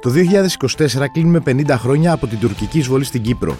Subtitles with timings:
[0.00, 3.58] Το 2024 κλείνουμε 50 χρόνια από την τουρκική εισβολή στην Κύπρο.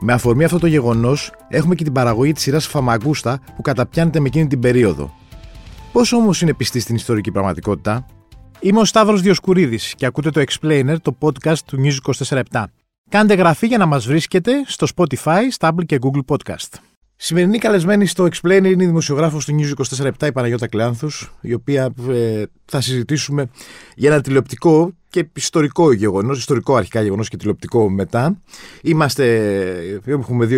[0.00, 4.26] Με αφορμή αυτό το γεγονός, έχουμε και την παραγωγή της σειράς Φαμαγκούστα που καταπιάνεται με
[4.26, 5.14] εκείνη την περίοδο.
[5.92, 8.06] Πώς όμως είναι πιστή στην ιστορική πραγματικότητα,
[8.60, 12.64] Είμαι ο Σταύρος Διοσκουρίδης και ακούτε το Explainer, το podcast του News 24
[13.10, 16.78] Κάντε γραφή για να μας βρίσκετε στο Spotify, Stable και Google Podcast.
[17.16, 21.92] Σημερινή καλεσμένη στο Explainer είναι η δημοσιογράφος του News 24 η Παναγιώτα Κλεάνθους, η οποία
[22.10, 23.50] ε, θα συζητήσουμε
[23.94, 28.36] για ένα τηλεοπτικό και ιστορικό γεγονός, ιστορικό αρχικά γεγονός και τηλεοπτικό μετά.
[28.82, 30.48] Είμαστε, έχουμε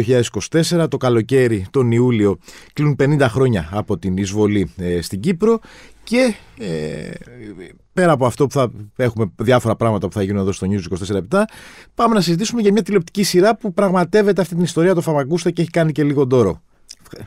[0.50, 2.38] 2024, το καλοκαίρι, τον Ιούλιο,
[2.72, 5.58] κλείνουν 50 χρόνια από την εισβολή ε, στην Κύπρο
[6.04, 7.10] και ε,
[7.92, 11.10] πέρα από αυτό που θα έχουμε διάφορα πράγματα που θα γίνουν εδώ στο News 24
[11.10, 11.44] λεπτά,
[11.94, 15.62] πάμε να συζητήσουμε για μια τηλεοπτική σειρά που πραγματεύεται αυτή την ιστορία του Φαμαγκούστα και
[15.62, 16.62] έχει κάνει και λίγο ντόρο.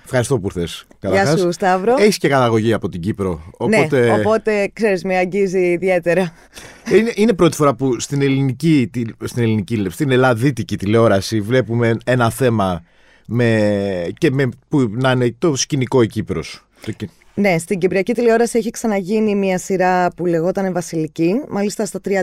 [0.03, 0.87] Ευχαριστώ που ήρθες.
[1.01, 1.95] Γεια σου, Σταύρο.
[1.99, 3.41] Έχεις και καταγωγή από την Κύπρο.
[3.67, 6.33] Ναι, οπότε, ναι, οπότε ξέρεις, με αγγίζει ιδιαίτερα.
[6.93, 8.89] Είναι, είναι πρώτη φορά που στην ελληνική,
[9.23, 12.83] στην ελληνική, στην ελλαδίτικη τηλεόραση βλέπουμε ένα θέμα
[13.27, 16.67] με, και με, που να είναι το σκηνικό η Κύπρος.
[17.39, 21.41] Ναι, στην Κυπριακή τηλεόραση έχει ξαναγίνει μια σειρά που λεγόταν Βασιλική.
[21.49, 22.19] Μάλιστα στα 36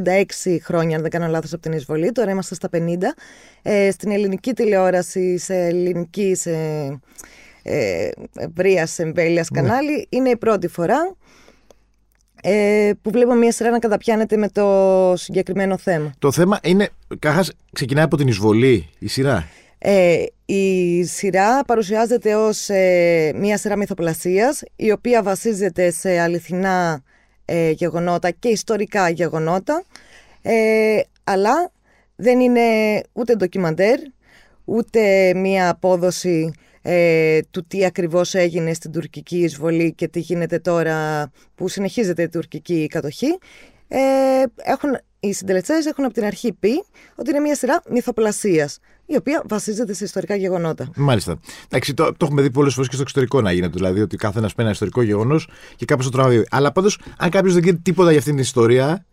[0.63, 2.13] χρόνια, αν δεν κάνω λάθος, από την εισβολή.
[2.13, 2.79] Τώρα είμαστε στα 50.
[3.63, 6.51] Ε, στην ελληνική τηλεόραση, σε ελληνικής, σε
[7.67, 9.61] ε, ευρεία εμβέλειας ναι.
[9.61, 11.17] κανάλι, είναι η πρώτη φορά
[12.43, 16.13] ε, που βλέπω μια σειρά να καταπιάνεται με το συγκεκριμένο θέμα.
[16.19, 19.49] Το θέμα είναι, κάχας, ξεκινάει από την εισβολή η σειρά;
[19.79, 27.03] Ε, η σειρά παρουσιάζεται ως ε, μία σειρά μυθοπλασίας η οποία βασίζεται σε αληθινά
[27.45, 29.85] ε, γεγονότα και ιστορικά γεγονότα
[30.43, 31.73] ε, αλλά
[32.17, 32.61] δεν είναι
[33.13, 33.99] ούτε ντοκιμαντέρ
[34.65, 36.53] ούτε μία απόδοση
[37.51, 42.87] του τι ακριβώς έγινε στην τουρκική εισβολή και τι γίνεται τώρα που συνεχίζεται η τουρκική
[42.87, 43.39] κατοχή.
[44.57, 49.43] έχουν, οι συντελεστές έχουν από την αρχή πει ότι είναι μια σειρά μυθοπλασίας η οποία
[49.49, 50.91] βασίζεται σε ιστορικά γεγονότα.
[50.97, 51.39] Μάλιστα.
[51.65, 53.73] Εντάξει, το, το έχουμε δει πολλές φορές και στο εξωτερικό να γίνεται.
[53.77, 56.43] Δηλαδή ότι κάθε ένα παίρνει ένα ιστορικό γεγονός και κάπως το τραβάει.
[56.51, 59.05] Αλλά πάντως, αν κάποιος δεν ξέρει τίποτα για αυτήν την ιστορία,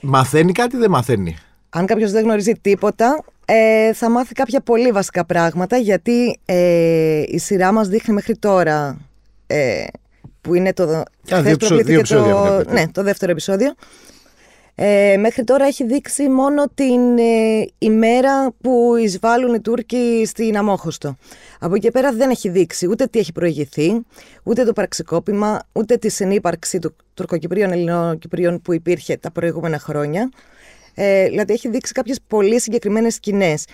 [0.00, 1.36] μαθαίνει κάτι ή δεν μαθαίνει;
[1.70, 7.38] Αν κάποιος δεν γνωρίζει τίποτα, ε, θα μάθει κάποια πολύ βασικά πράγματα γιατί ε, η
[7.38, 8.98] σειρά μας δείχνει μέχρι τώρα.
[9.46, 9.84] Ε,
[10.40, 10.82] που είναι το,
[11.30, 13.74] Α, δύο, δύο το, ναι, το δεύτερο επεισόδιο.
[14.74, 21.16] Ε, μέχρι τώρα έχει δείξει μόνο την ε, ημέρα που εισβάλλουν οι Τούρκοι στην Αμόχωστο.
[21.60, 24.00] Από εκεί πέρα δεν έχει δείξει ούτε τι έχει προηγηθεί,
[24.42, 30.30] ούτε το πραξικόπημα, ούτε τη συνύπαρξη του τουρκοκυπρίων ελληνοκυπρίων που υπήρχε τα προηγούμενα χρόνια.
[31.02, 33.64] Ε, δηλαδή έχει δείξει κάποιες πολύ συγκεκριμένες σκηνές.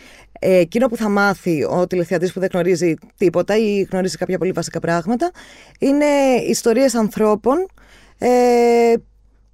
[0.40, 4.52] Ε, εκείνο που θα μάθει ο τηλεθεατής που δεν γνωρίζει τίποτα ή γνωρίζει κάποια πολύ
[4.52, 5.30] βασικά πράγματα
[5.78, 6.04] είναι
[6.48, 7.66] ιστορίες ανθρώπων
[8.18, 8.28] ε,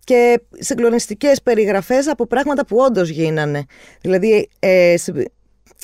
[0.04, 3.64] και συγκλονιστικές περιγραφές από πράγματα που όντως γίνανε.
[4.00, 4.94] Δηλαδή ε,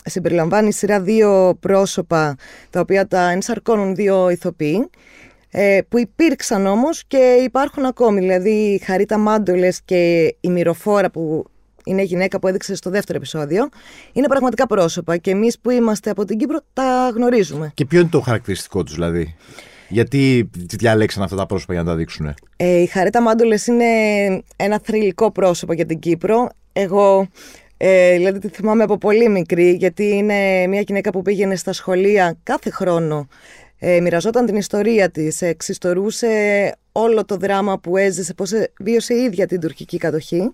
[0.05, 2.37] συμπεριλαμβάνει σειρά δύο πρόσωπα
[2.70, 4.91] τα οποία τα ενσαρκώνουν δύο ηθοποιοί
[5.50, 8.20] ε, που υπήρξαν όμως και υπάρχουν ακόμη.
[8.20, 11.44] Δηλαδή η Χαρίτα Μάντολες και η Μυροφόρα που
[11.88, 13.69] είναι γυναίκα που έδειξε στο δεύτερο επεισόδιο,
[14.12, 17.71] είναι πραγματικά πρόσωπα και εμείς που είμαστε από την Κύπρο τα γνωρίζουμε.
[17.75, 19.37] Και ποιο είναι το χαρακτηριστικό τους δηλαδή;
[19.88, 22.34] Γιατί διάλεξαν αυτά τα πρόσωπα για να τα δείξουν.
[22.56, 23.84] Ε, η Χαρέτα Μάντολες είναι
[24.56, 26.49] ένα θρηλυκό πρόσωπο για την Κύπρο.
[26.72, 27.28] Εγώ
[27.76, 32.37] ε, δηλαδή τη θυμάμαι από πολύ μικρή, γιατί είναι μια γυναίκα που πήγαινε στα σχολεία
[32.43, 33.28] κάθε χρόνο.
[33.78, 36.28] Ε, μοιραζόταν την ιστορία της, εξιστορούσε
[36.93, 38.50] όλο το δράμα που έζησε, πώς
[38.81, 40.53] βίωσε η ίδια την τουρκική κατοχή,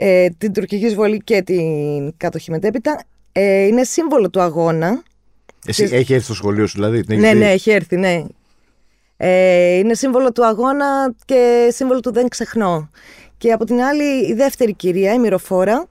[0.00, 3.02] ε, την τουρκική εισβολή και την κατοχή μετέπειτα.
[3.32, 5.02] Ε, είναι σύμβολο του αγώνα
[5.66, 7.04] εσύ, Έχει έρθει στο σχολείο σου, δηλαδή.
[7.04, 8.24] Την ναι, ναι, έχει έρθει, ναι.
[9.16, 12.90] Ε, είναι σύμβολο του αγώνα και σύμβολο του δεν ξεχνώ.
[13.38, 15.86] Και από την άλλη, η δεύτερη κυρία, η Μυροφόρα,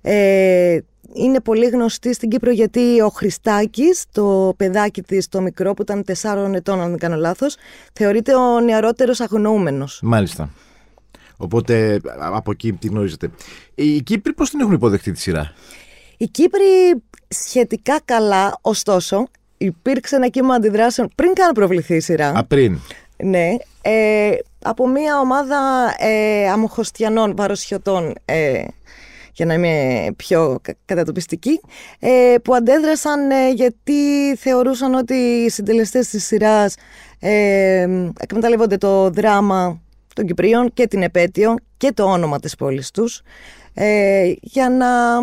[0.00, 0.78] ε,
[1.12, 6.04] είναι πολύ γνωστή στην Κύπρο γιατί ο Χριστάκης, το παιδάκι της, το μικρό που ήταν
[6.04, 7.56] 4 ετών, αν δεν κάνω λάθος,
[7.92, 10.00] θεωρείται ο νεαρότερος αγνοούμενος.
[10.02, 10.50] Μάλιστα.
[11.42, 13.30] Οπότε από εκεί τη γνωρίζετε.
[13.74, 15.52] Οι Κύπροι πώς την έχουν υποδεχτεί τη σειρά;
[16.16, 19.26] Οι Κύπροι σχετικά καλά, ωστόσο,
[19.58, 22.28] υπήρξε ένα κύμα αντιδράσεων πριν καν προβληθεί η σειρά.
[22.28, 22.78] Α, πριν.
[23.16, 23.48] Ναι.
[23.82, 24.30] Ε,
[24.62, 25.58] από μια ομάδα
[25.98, 28.64] ε, αμοχωστιανών, βαροσιωτών, ε,
[29.32, 31.60] για να είμαι πιο κατατοπιστική,
[31.98, 33.94] ε, που αντέδρασαν ε, γιατί
[34.36, 36.76] θεωρούσαν ότι οι συντελεστές της σειράς
[37.18, 37.86] ε,
[38.18, 39.80] εκμεταλλεύονται το δράμα
[40.14, 43.22] των Κυπρίων και την επέτειο και το όνομα της πόλης τους
[43.74, 45.20] ε, για να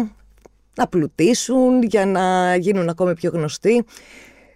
[0.77, 3.85] να πλουτίσουν, για να γίνουν ακόμη πιο γνωστοί.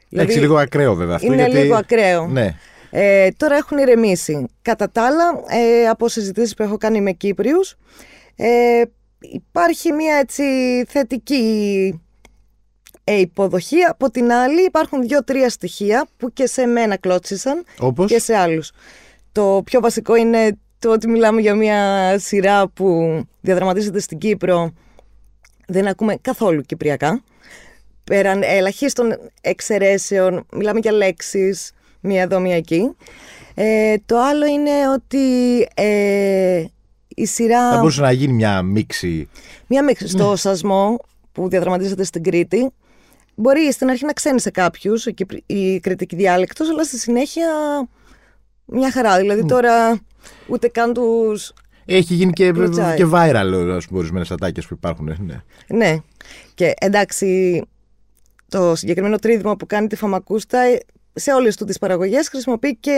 [0.10, 1.33] Δηλαδή, λίγο ακραίο βέβαια αυτό.
[1.33, 2.28] Είναι λίγο ακραίο.
[2.28, 2.56] Ναι.
[2.89, 4.45] Ε, τώρα έχουν ηρεμήσει.
[4.62, 7.75] Κατά τα άλλα, ε, από συζητήσεις που έχω κάνει με Κύπριους,
[8.36, 8.81] Ε,
[9.19, 10.44] υπάρχει μια έτσι
[10.88, 12.01] θετική
[13.04, 13.83] ε, υποδοχή.
[13.89, 18.72] Από την άλλη υπάρχουν δύο-τρία στοιχεία που και σε μένα κλώτσισαν Όπως; και σε άλλους.
[19.31, 24.74] Το πιο βασικό είναι το ότι μιλάμε για μια σειρά που διαδραματίζεται στην Κύπρο.
[25.68, 27.24] Δεν ακούμε καθόλου κυπριακά.
[28.04, 32.95] Πέραν ελαχίστων εξαιρέσεων, μιλάμε για λέξεις, μία εδώ, μία εκεί.
[33.54, 36.66] Ε, το άλλο είναι ότι ε,
[37.07, 37.69] η σειρά...
[37.72, 39.30] Θα μπορούσε να γίνει μια μίξη.
[39.68, 41.00] Μία μίξη στο σασμό
[41.31, 42.72] που διαδραματίζεται στην Κρήτη.
[43.36, 44.94] Μπορεί στην αρχή να ξένει σε κάποιου
[45.45, 47.48] η κριτική διάλεκτος, αλλά στη συνέχεια
[48.71, 49.18] μια χαρά.
[49.18, 50.00] Δηλαδή τώρα
[50.47, 51.53] ούτε καν τους.
[51.85, 52.95] Έχει γίνει και, Κλωτσάει.
[52.95, 55.15] και viral, ας πούμε, ορισμένες ατάκες που υπάρχουν.
[55.19, 55.41] Ναι.
[55.68, 55.97] Ναι.
[56.53, 57.62] Και εντάξει,
[58.50, 60.79] το συγκεκριμένο τρίδημα που κάνει τη Φαμακούστα ε,
[61.13, 62.95] σε όλες του τις παραγωγές χρησιμοποιεί και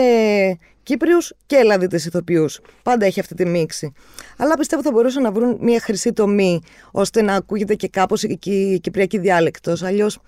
[0.82, 2.60] Κύπριους και Ελλαδίτες ηθοποιούς.
[2.82, 3.92] Πάντα έχει αυτή τη μίξη.
[4.36, 6.60] Αλλά πιστεύω θα μπορούσαν να βρουν μια χρυσή τομή
[6.90, 9.82] ώστε να ακούγεται και κάπως η, η, η κυπριακή διάλεκτος.
[9.82, 10.18] Αλλιώς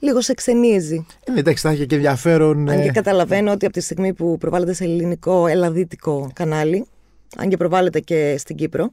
[0.00, 1.06] λίγο σε ξενίζει.
[1.24, 2.68] Ε, ναι, εντάξει, θα έχει και ενδιαφέρον.
[2.68, 6.86] Αν ε, και καταλαβαίνω ότι από τη στιγμή που προβάλλεται σε ελληνικό ελλαδίτικο κανάλι,
[7.36, 8.92] αν και προβάλλεται και στην Κύπρο,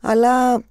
[0.00, 0.62] αλλά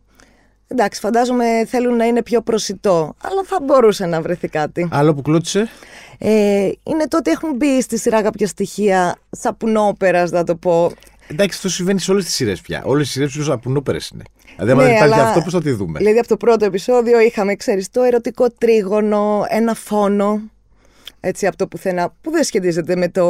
[0.67, 4.87] εντάξει, φαντάζομαι θέλουν να είναι πιο προσιτό, αλλά θα μπορούσε να βρεθεί κάτι.
[4.91, 5.69] Άλλο που κλώτησε;
[6.17, 10.91] Ε, είναι το ότι έχουν μπει στη σειρά κάποια στοιχεία σαπουνόπερας, να το πω.
[11.27, 12.81] Εντάξει, αυτό συμβαίνει σε όλες τις σειρές πια.
[12.85, 14.23] Όλες οι σειρές τους σαπουνόπερε είναι.
[14.57, 16.65] Δηλαδή, άμα Ναι, δεν υπάρχει αλλά- αυτό, πώς θα τη δούμε; Δηλαδή από το πρώτο
[16.65, 20.41] επεισόδιο είχαμε, ξέρεις, το ερωτικό τρίγωνο, ένα φόνο,
[21.19, 23.25] έτσι από το πουθενά, που δεν σχετίζεται με, το,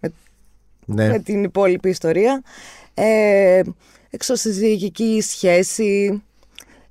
[0.00, 0.12] με
[0.84, 1.08] ναι.
[1.08, 2.42] με την υπόλοιπη ιστορία.
[2.94, 3.62] Ε,
[4.10, 6.22] εξωσυζυγική σχέση.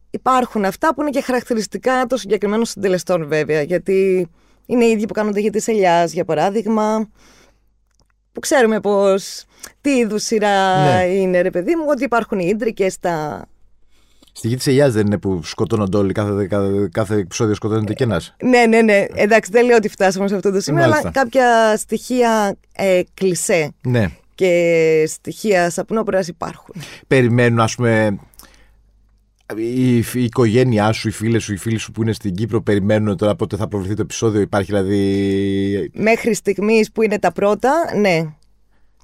[0.09, 4.27] Υπάρχουν αυτά που είναι και χαρακτηριστικά των συγκεκριμένων συντελεστών βέβαια, γιατί
[4.65, 7.09] είναι οι ίδιοι που κάνονται για τις ελιάς, για παράδειγμα,
[8.33, 9.43] που ξέρουμε πως
[9.81, 11.03] τι είδους σειρά Ναι.
[11.03, 13.45] είναι ρε παιδί μου, ότι υπάρχουν οι ίντρικες, τα...
[14.35, 18.03] Στη γη της Ελιά δεν είναι που σκοτώνονται όλοι, κάθε, κάθε, κάθε επεισόδιο σκοτώνεται και
[18.03, 18.35] ένας.
[18.43, 19.05] Ναι, ναι, ναι.
[19.13, 21.11] Εντάξει, δεν λέω ότι φτάσαμε σε αυτό το σημείο, αλλά Μάλιστα.
[21.21, 24.05] κάποια στοιχεία ε, κλισέ Ναι.
[24.35, 26.75] και στοιχεία σαπνόπερας υπάρχουν.
[27.07, 28.17] Περιμένουν, ας πούμε,
[29.57, 33.17] η, η οικογένειά σου, οι φίλες σου, οι φίλοι σου που είναι στην Κύπρο, περιμένουν
[33.17, 34.41] τώρα πότε θα προβληθεί το επεισόδιο.
[34.41, 35.91] Υπάρχει δηλαδή.
[35.93, 38.23] Μέχρι στιγμής που είναι τα πρώτα, ναι.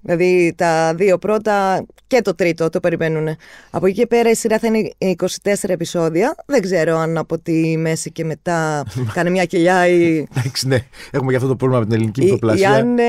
[0.02, 3.28] Δηλαδή τα δύο πρώτα και το τρίτο το περιμένουν.
[3.70, 6.36] Από εκεί και πέρα η σειρά θα είναι 24 επεισόδια.
[6.46, 10.78] Δεν ξέρω αν από τη μέση και μετά κάνει μια κοιλιά ή, Εντάξει, ναι.
[11.12, 12.72] Έχουμε και αυτό το πρόβλημα με την ελληνική ή, ή μυθοπλασία.
[12.72, 13.04] αν ε,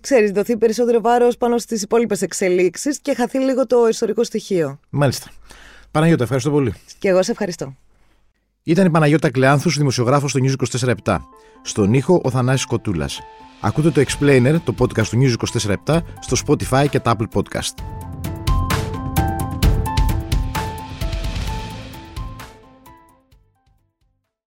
[0.00, 4.80] ξέρεις, δοθεί περισσότερο βάρος πάνω στις υπόλοιπες εξελίξεις και χαθεί λίγο το ιστορικό στοιχείο.
[4.90, 5.30] Μάλιστα.
[5.90, 6.74] Παναγιώτα, ευχαριστώ πολύ.
[6.98, 7.74] Και εγώ σε ευχαριστώ.
[8.62, 10.54] Ήταν η Παναγιώτα Κλεάνθους, δημοσιογράφος στο News
[11.04, 11.16] 24-7.
[11.62, 13.20] Στον ήχο ο Θανάσης Κοτούλας.
[13.60, 15.34] Ακούτε το Explainer, το podcast του News
[15.86, 17.74] 24-7, στο Spotify και τα Apple Podcast.